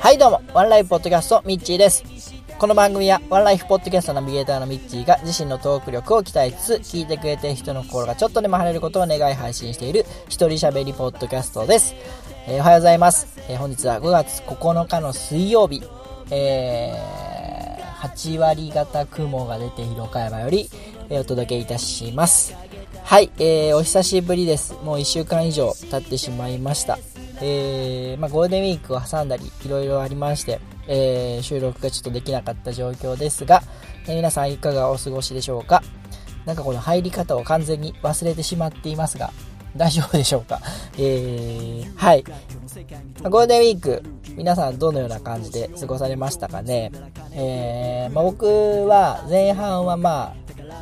[0.00, 2.02] はいどうも、ワンライフポッドキャスト、ミッチーです。
[2.58, 11.94] この番組は、ワンライフポッドキャストナビゲーターのミッチーが自身のトーク力を鍛えつつ、聞いてくれてる人の心がちょっとでも晴れることを願い配信している、一人喋りポッドキャストです。
[12.46, 13.26] えー、おはようございます。
[13.50, 15.82] えー、本日は5月9日の水曜日、
[16.30, 20.70] えー、8割型雲が出て広岡山より、
[21.10, 22.56] え、お届けいたします。
[23.02, 24.72] はい、えー、お久しぶりです。
[24.82, 26.98] もう1週間以上経ってしまいました。
[27.40, 33.62] えー、まあ、ゴールデンウィークを挟んだり、いろいろありまして、えー、収録がちょっとできなかった状況ですが、
[34.06, 35.82] えー、皆さんいかがお過ごしでしょうか？
[36.44, 39.32] なんかこの入り方を完全に忘れてしまっていますが、
[39.76, 40.60] 大丈夫でしょうか？
[40.98, 42.22] えー、はい。
[43.22, 44.02] ゴールデンウィーク、
[44.36, 46.92] 皆さんどのような感じで過ごされましたかね？
[47.32, 48.46] えー、まあ、僕
[48.86, 50.34] は前半はま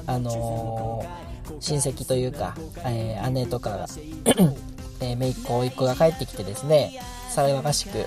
[0.07, 3.87] あ、あのー、親戚というか、え、姉とかが
[5.03, 7.01] えー、姪っ子、甥っ子が帰ってきてですね、
[7.35, 8.07] 騒がしく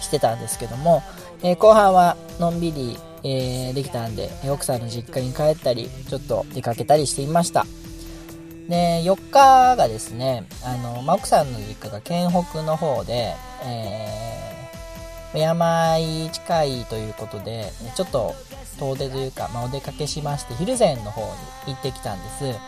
[0.00, 1.02] してたんですけども、
[1.42, 7.66] えー、後半はのんびり、えー、できたんで、奥さんの実家に帰ったり、ちょっと出かけたりしていました。
[8.68, 13.34] で、4日がですね、あの、まあ、奥さんの実家が県北の方で、
[13.64, 15.96] えー、山
[16.32, 18.34] 近いということで、ちょっと
[18.78, 21.22] 遠出というか、まあ、お出かけしまして、蒜山の方
[21.66, 22.58] に行ってきたんです。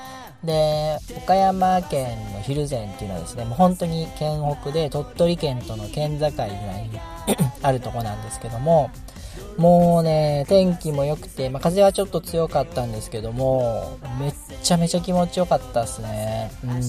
[0.45, 6.51] で、岡山県の蒜山っていうのはですね、もう本当に県北で鳥取県との県境ぐらい
[6.89, 7.01] に
[7.63, 8.91] あるとこなんですけども、
[9.57, 16.51] もうね、天気も良くて、まあ、風はちょっと強かったんですけども、めっちゃめちゃ気持ちよかったっすね。
[16.65, 16.83] うん。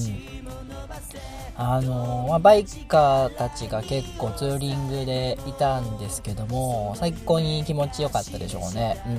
[1.58, 9.02] あのまあ、バイカーたちが結構ツーリングでいたんですけども、最高に気持ちよかったでしょうね。
[9.06, 9.10] う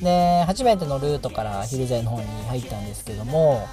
[0.00, 0.02] ん。
[0.02, 3.66] で、初めてのルートからヒルゼの方に入ったんですけども、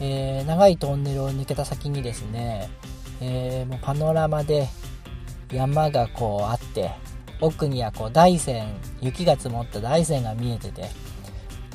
[0.00, 2.70] えー、長いトンネルを抜けた先にですね、
[3.20, 4.68] えー、もうパノラマで
[5.52, 6.92] 山がこうあって、
[7.40, 10.88] 奥にはこう大山、雪が積もった大山が見えてて、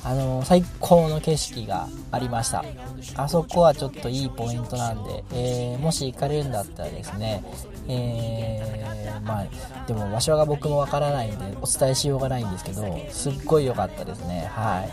[0.06, 2.66] あの最高の景色がありました。
[3.16, 7.44] あそこはちょっといいポイントなんで、えー、もし行かれるんだったらですね、
[7.88, 14.50] えー、まあ、でも場所が僕もわからないんでお伝えしようがないんですけど、すっごい良かったですね。
[14.52, 14.92] はい。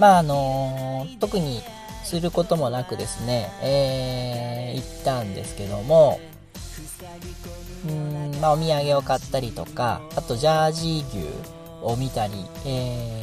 [0.00, 1.60] まああのー、特に
[2.04, 6.20] することもなくですね、えー、行ったんですけども、
[7.88, 11.18] うん、まあお土産を買ったりとか、あとジャージー牛
[11.82, 12.32] を見たり、
[12.64, 13.19] えー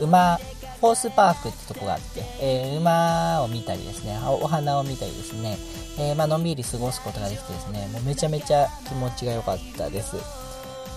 [0.00, 0.38] 馬、
[0.80, 5.56] ホースパークってとこがあって、えー、馬を見たりですね、お花を見たりですね、
[5.98, 10.16] えー、まあのんびり過ごすことができてですね、もうめちゃめちゃ気持ちが良かったです。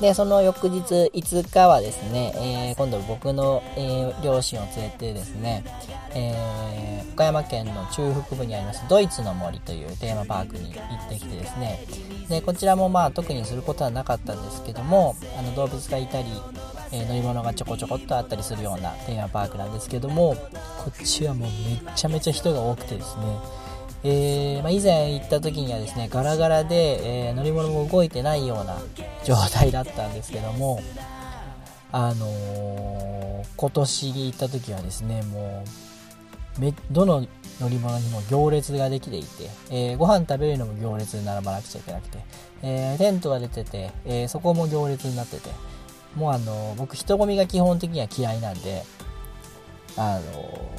[0.01, 5.63] で、その翌日5日はですね、えー、今度僕の、えー、両親を連れてですね、
[6.15, 11.85] えー、岡山県の中腹部にありますドイツの森というテーマパークに行ってきてですね、
[12.29, 16.27] で、こちらもまあ特にすることはなかったんですけども、あの動物がいたり、
[16.91, 20.35] え乗り物がちょこちょこっとあったりするようなテーマパークなんですけども、
[20.83, 23.23] こっちはもうめちゃめちゃ人が多くてですね、
[24.03, 28.77] えー、まあ、以前行った時にはですね、ガラガラで、えー、乗り物も動いてないような
[29.25, 30.79] 状態だったんですけども、
[31.91, 35.63] あのー、今年行った時はですね、も
[36.57, 37.27] う、め、どの
[37.59, 42.19] 乗り物にも行列ができていて、えー、ご飯食べるのも行列に並ばなくちゃいけなくて、
[42.63, 45.49] え、テントが出てて、え、そこも行列になってて、
[46.15, 48.83] もうあの、僕人混みが基本的には嫌いなんで、
[49.97, 50.69] あの、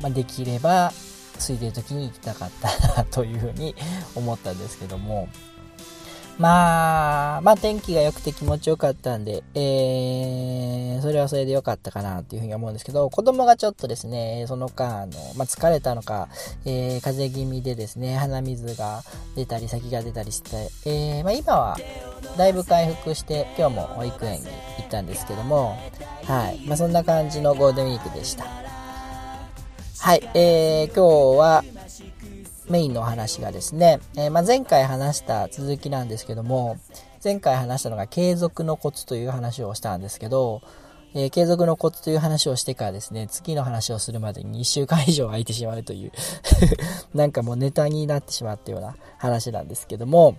[0.00, 0.92] まあ、できれば、
[1.38, 3.74] ついてる時に行きたかったなというふうに
[4.14, 5.28] 思ったんですけども、
[6.38, 16.28] まあ、まあ天気が良くて気持ちよかったんで、えー、それはそれで良かったかなっていうふうに思うんですけど、子供がちょっとですね、その間、あの、まあ疲れたのか、
[16.64, 19.02] えー、風邪気味でですね、鼻水が
[19.34, 21.76] 出たり、咳が出たりして、えー、まあ今は、
[22.36, 25.76] だいぶ回復して、今日も保育園に行ったんですけども、
[26.24, 26.60] はい。
[26.66, 28.44] まあそんな感じのゴールデンウィークでした。
[29.98, 30.30] はい。
[30.34, 31.64] えー、今日は、
[32.70, 36.78] メインのお話がですね、えー、まあ、前回話した続きなんですけども、
[37.22, 40.62] 前回話したのが継続のコツという話をしたんですけど、
[41.14, 46.12] えー、継続のコツという話をしてからですね、次の話をするまでに1週間以上空いてしまうという
[47.16, 50.36] なんかもうネタになってしまったような話なんですけども、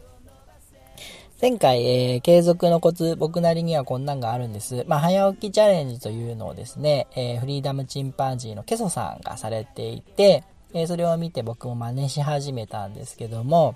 [1.41, 4.83] 前回、えー、継続のコツ、僕なりにはこんなんがあるんです。
[4.87, 10.43] まあ、早起きチャレンジというのをですね、えー、フリーダムチンパンジーのケソさんがされていて、
[10.73, 13.75] えー、それを見て僕も真似し始めたんですけども、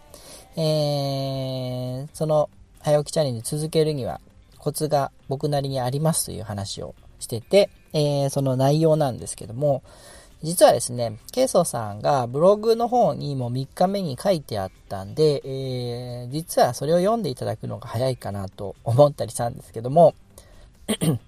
[0.55, 2.49] えー、その
[2.79, 4.21] 早起きチャレンジ続けるには
[4.57, 9.83] コツが僕なりにありますという話をしてて、えー、その内容なんですけども、
[10.43, 20.15] 実はですね、ケイソさんがブログの方にも3日目に書いてあったんで、えー、実はそれを読んでいただくのが早いかなと思ったりしたんですけども、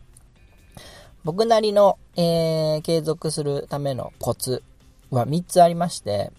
[1.24, 4.64] 僕なりの、えー、継続するためのコツ
[5.10, 6.32] は3つありまして、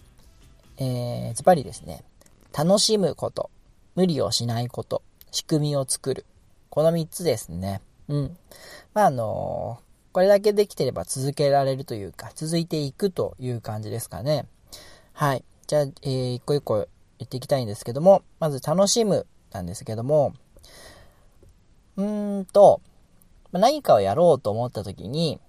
[0.79, 2.05] えー、ズバリですね、
[2.57, 3.51] 楽しむこと、
[3.95, 6.25] 無理をしないこと、仕組みを作る。
[6.71, 7.81] この3つですね。
[8.09, 8.37] うん。
[8.95, 9.81] まあ、あの
[10.13, 14.47] これだけできてれば続けられるというか、続いていくという感じですかね。
[15.13, 15.45] はい。
[15.67, 16.87] じゃあ、えー、一個一個
[17.19, 20.33] 言っていきたいんですけども、まず楽しむなんですけども、
[21.97, 22.81] うーんと、
[23.53, 25.41] 何かをやろうと思った時に、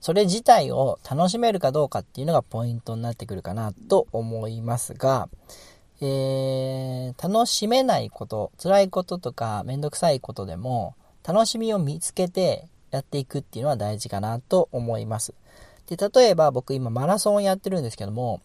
[0.00, 5.28] それ自体を楽しめるかどうかっていうのがポイントになってくるかなと思いますが、
[6.00, 15.34] えー、楽しめないこと、辛いこととかめんどくさいことでも、楽しみを見つけてやっていくっていうのは大事かなと思います。
[15.86, 18.40] で、例えば僕今マラソンやってるんですけども、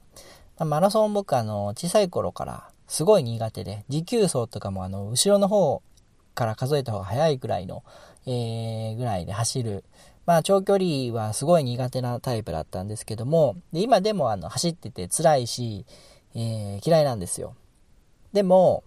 [0.59, 5.81] マラソン僕あの、小さい頃からすごい苦手で、持久走とかもあの、後ろの方
[6.33, 7.83] から数えた方が早いぐらいの、
[8.25, 9.85] えー、ぐらいで走る。
[10.25, 15.85] まあ長距離はすごい苦手なタイプだったんですけども、で今でもあの、走ってて辛いし、
[16.35, 17.55] えー、嫌いなんですよ。
[18.33, 18.83] でも、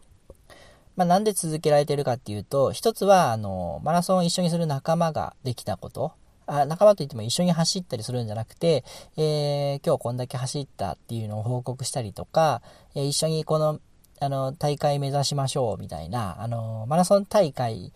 [0.97, 6.13] まあ、なんで続けられてるかっていうと、一つは、あの、マラソンを一緒にする仲間ができたこと。
[6.49, 8.83] あ仲間といっても一緒に走ったりするんじゃなくて、
[9.17, 12.63] えー、今日こんだけ走ったっていうのを報告したりとか、
[12.95, 13.81] えー、一緒にこの、
[14.19, 17.93] あの、大会目指しましょうみたいな、あの、マラソン大会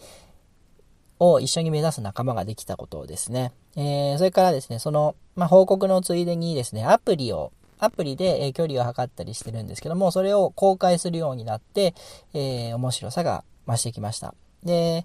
[1.22, 3.52] を一緒に目指す仲間ができたことですね。
[3.76, 11.94] えー、それからですね、その、まあ、報告のついでにですね、アプリをアプリで、え距離を測ったりしてるんですけども、それを公開するようになって、
[12.32, 14.34] えー、面白さが増してきました。
[14.62, 15.04] で、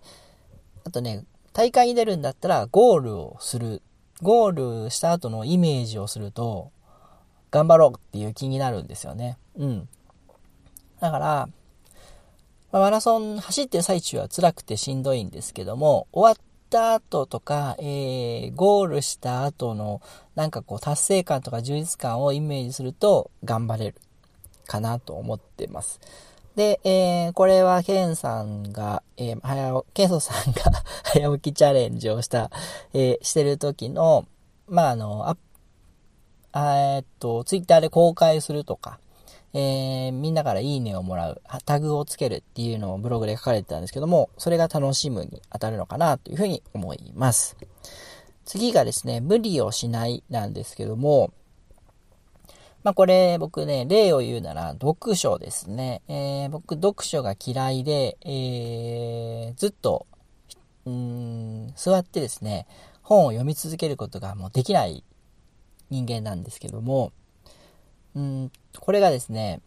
[0.83, 1.23] あとね、
[1.53, 3.81] 大会に出るんだったらゴールをする。
[4.21, 6.71] ゴールした後のイメージをすると、
[7.49, 9.37] 頑張ろうっていう気になるんですよね。
[9.57, 9.89] うん。
[10.99, 11.49] だから、
[12.71, 20.01] まあ、マラソン走ってる最中は辛くてしんどいんですけども、終わった後とか、えー、ゴールした後の、
[20.35, 23.95] なんかこう、達成感とか充実感をイメージすると、頑張れる
[24.65, 26.01] かなと思ってます。
[26.55, 32.51] で、えー、これは、ケンさんが、えー、早、ケンソさんが 早起きチャレンジをした、
[32.93, 34.25] えー、してる時の、
[34.67, 35.37] まあ、あの、あ、
[36.51, 38.99] えっと、ツイッターで公開するとか、
[39.59, 47.57] えー、みんなからいいねをもらう、タグをつけるっていうのをブログで書かれてたんですけども、それが楽しむに当たるのかなというふうに思います。
[48.45, 51.31] 次がですね、無理をしないなんですけども、
[52.83, 56.03] まあこれ僕ね、例を言うなら読書ですね。
[56.07, 60.05] えー、僕読書が嫌いで、えー、ずっと、
[60.87, 62.67] ん、座ってですね、
[63.01, 65.03] 本を読み続けることがもうできない
[65.89, 67.11] 人間なんですけども、
[68.17, 69.61] うん、これがですね、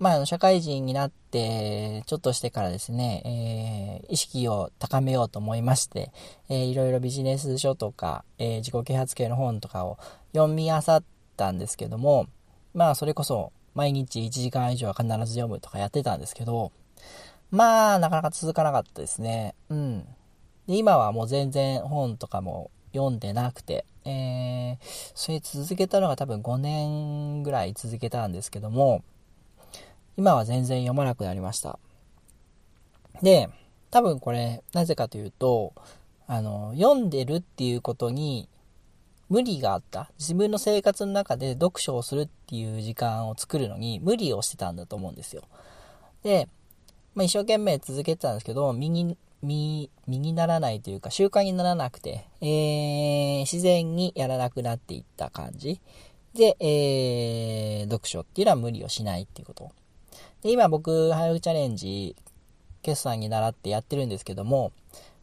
[0.00, 6.10] まあ、社会人になって、ちょっとしてからですね、えー、意識を高めようと思いまして、
[6.48, 9.98] えー、いろいろビジネス書とか、えー、自己啓発系の本とかを
[10.34, 11.04] 読み漁っ
[11.36, 12.26] たんですけども、
[12.74, 16.72] まあ、それこそ、毎日1時間以上は必ず読むとかやってたんですけど、
[17.52, 19.54] まあ、なかなか続かなかったですね。
[19.68, 20.00] うん。
[20.66, 29.02] で、今はもう全然本とかも読んでなくて、えー、それ続けたのが多分5年ぐらい続けたんですけども、
[30.16, 31.78] 今は全然読まなくなりました。
[33.22, 33.48] で、
[33.90, 35.72] 多分これ、なぜかというと、
[36.26, 38.48] あの、読んでるっていうことに
[39.28, 40.10] 無理があった。
[40.18, 45.42] 自分の生活の中で読書をするっていう時間を作るのに無理をしてたんだと思うんですよ。
[46.22, 46.48] で、
[47.14, 55.80] まあ、一生懸命続けてたんですけど、右身、にならないというか習慣にならなくて、えー、自然にやらなくなっていった感じ。
[56.34, 59.72] で、えー、読書っていうのは無理をしないっていうこと。
[60.42, 62.14] で、今僕、早起きチャレンジ、
[62.82, 64.72] 決算に習ってやってるんですけども、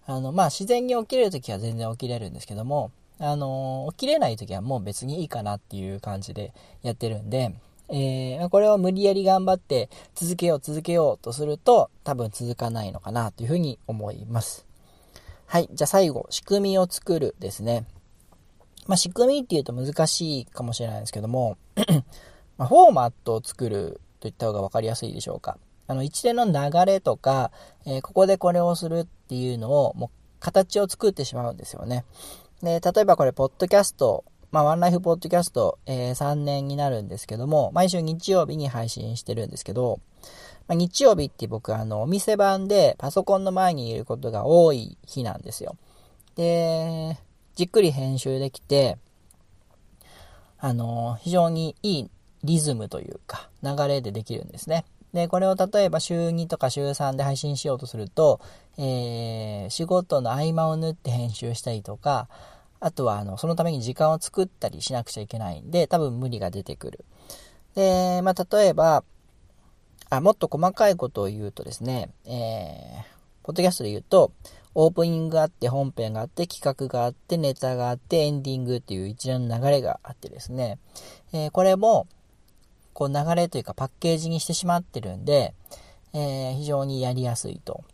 [0.06, 6.52] あの、まあ、自然に起きれるときは全然起きれるんですけども、あの、起きれないときはもう別にいいかなっていう感じで
[6.82, 7.54] やってるんで、
[7.90, 14.66] えー、これを無理やり頑張って続けよう続けようとすると多分続かないのかなというふうに思います。
[15.46, 15.70] はい。
[15.72, 17.86] じゃあ最後、仕組みを作るですね。
[18.88, 21.58] まあ、仕組みっていうと難しいかもしれないですけども
[22.58, 25.58] まフォーマットを作るといった方が分かりやすいでしょうか。
[25.88, 27.52] あの、一連の流れとか、
[27.86, 30.10] えー、ここでこれをするっていうのを、もう
[30.40, 32.06] 形を作ってしまうんですよね。
[32.62, 40.00] で、例えばこれ、ポッドキャストまあ、ワンライフポッドキャスト、えー、3年になるんですけども、毎週日曜日に配信してるんですけど、
[40.68, 45.76] まあ、日曜日って僕、あの、お店番でパソコンの前にいることが多い日なんですよ。
[46.36, 47.18] で、
[47.56, 49.00] じっくり編集できて、
[50.60, 52.10] あの、非常にいい
[52.44, 54.86] リズムというか、流れでできるんですね。
[55.14, 58.40] で、これを例えば週2とか週3で配信しようとすると、
[58.78, 62.28] えー、仕事の合間を縫って編集したりとか、
[62.84, 67.06] あとは、あの、そのために時間を作ったりしなくちゃいけないんで、多分無理が出てくる。
[67.76, 69.06] で、まあ、例えば、
[70.10, 73.04] あ、もっと細かいことを言うとですね、えー、
[73.44, 74.34] ポッドキャストで言うと、
[74.76, 80.78] オープニングがあって、本編があって、企画があって、ネタがあって、エンディングっていう一連の流れがあってですね、
[81.32, 82.08] えー、これも、
[82.92, 85.54] こう流れというかパッケージにしてしまってるんで、
[86.12, 87.86] えー、非常にやりやすいと。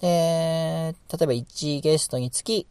[0.00, 2.66] で、例えば1ゲストにつき、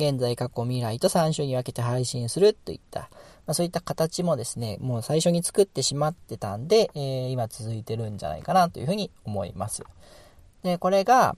[0.00, 3.08] 現在、過去、未来と3週に分けて配信するといった、ま
[3.48, 9.82] あ、そういった形もですね、もう最初に作ってしまってたんで、えー、今続いてるんじゃないかなというふうに思います。
[10.62, 11.36] で、これが、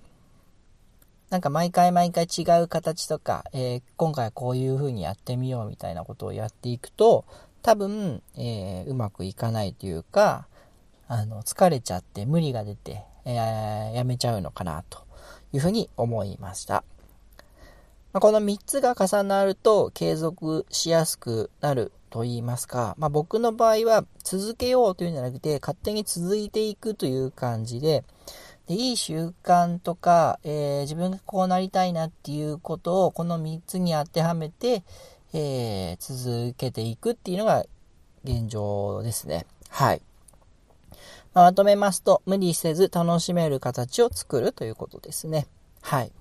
[1.31, 7.25] なんか毎回毎回違う形とか、えー、今回はこういう風にやってみようみたいなことをやっていくと、
[7.63, 10.47] 多分、えー、うまくいかないというか、
[11.09, 15.05] あの、疲れちゃって無理が出て、えー、やめちゃうのかなと
[15.53, 16.85] いうふうに思いました。
[18.13, 28.05] まあ、この3つが重なると継続しやすくなると言いますか、まあ、僕の場合は続けようというんじゃなくて勝手に続いていくという感じで、
[28.67, 34.85] でいい習慣とか、えー、自分がこうなりたいなっていうことをこの3つに当てはめて、
[35.33, 37.65] えー、続けていくっていうのが
[38.25, 39.47] 現状ですね。
[39.69, 40.03] はい。
[41.35, 45.47] まあ、まとめますと、無理せず楽しめる形を作るということですね。
[45.81, 46.13] はい。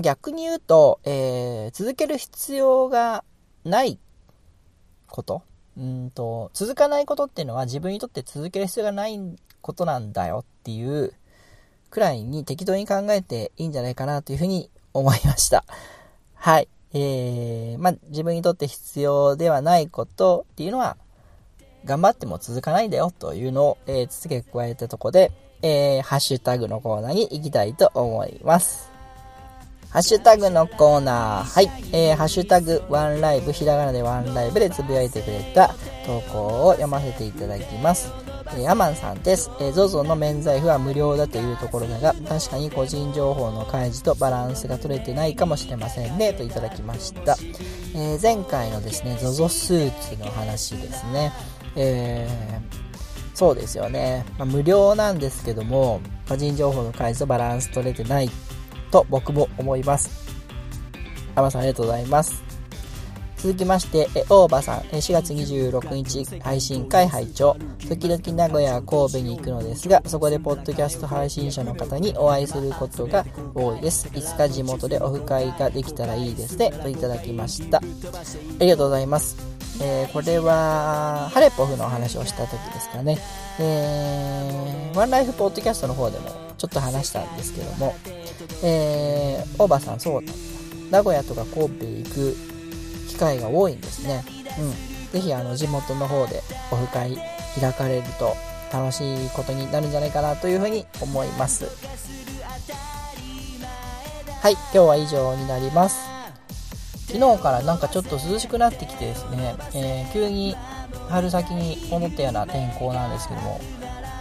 [0.00, 3.24] 逆に言うと、えー、続ける必要が
[3.64, 3.98] ない
[5.08, 5.42] こと
[5.76, 9.20] うんと、続かないことっていうのは自分にとって続ける必要がない
[9.60, 11.12] ことなんだよっていう
[11.90, 15.64] くらいに適当に考えていいんじゃないかなというふうに思いました。
[16.34, 16.68] はい。
[16.92, 20.96] えー、まあ、自分にとって必要ではないことっていうのは、
[21.84, 25.32] 頑張っても続かないんだよというのを、えー、付け加えたとこで、
[25.62, 28.93] えー、ハッシュタグのコーナーに行きたいと思います。
[29.94, 31.44] ハッシュタグのコーナー。
[31.44, 31.70] はい。
[31.92, 35.72] えー、ハッシュタグワンライブ、ひらがなでワンライブでつぶやいてくれた
[36.04, 38.12] 投稿を読ませていただきます。
[38.56, 39.52] えー、アマンさんです。
[39.60, 47.36] えー、ZOZO の免罪符は無料だというところだが、確かに個人情報の開示とバランスが取れてないかもしれませんね、といただきました。
[47.94, 51.32] えー、前回のですね、ZOZO スーツの話ですね。
[51.76, 54.26] えー、そうですよね。
[54.38, 58.30] まあ、無料なんですけども、個人情報の開示とバランス取れてない
[58.94, 60.08] と僕も思います。
[61.34, 62.44] アマさんありがとうございます。
[63.38, 67.56] 続きまして、え、大場さん、え4月26日配信会拝聴
[67.88, 74.08] 時々名古屋、神戸に行くのですが、そこでポッドキャスト配信者の方にお会いすることが多いです。
[74.14, 77.78] いつか地元でオフ会ができたらいいですね、といただきました。
[77.78, 77.82] あ
[78.60, 79.36] りがとうございます。
[79.82, 83.18] えー、これは、ハレポフのお話をした時ですかね。
[83.58, 87.94] えー、ワンライフポッドキャストの方でもちょっと話したんですけども、
[88.64, 90.32] えー、大場さんそうだ。
[90.90, 92.36] 名古屋とか神戸行く
[93.08, 94.24] 機会が多いんですね。
[94.58, 95.10] うん。
[95.12, 96.42] ぜひあの地元の方で
[96.72, 97.16] オフ会
[97.60, 98.34] 開かれると
[98.72, 101.66] 楽しいことになるんじゃないかなというふうに思います。
[104.40, 105.98] はい、今日は以上になります。
[107.06, 110.56] 昨日からなんかちょっと涼しくなってきてですね、えー、急に
[111.08, 113.60] 春先に思ったような天候なんですけども、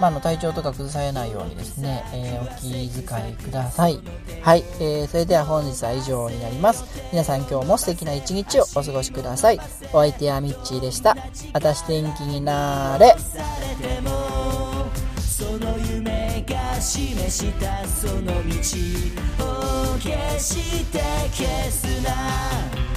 [0.03, 4.01] まあ、の体調とか崩されないようにですね、えー、お気遣いください。
[4.41, 6.83] はい、えー、それでは本日は以上になります。
[7.13, 9.61] 皆さん今日も素敵な一日をお過ごしください。
[9.93, 11.15] お相手はミッチーでした。
[11.53, 13.15] 私天気になれ。
[15.21, 20.99] その夢が示したその道を決して
[21.31, 22.92] 消すな